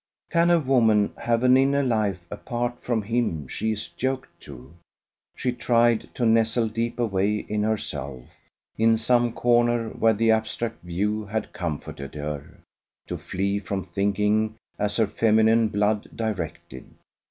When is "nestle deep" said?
6.25-6.97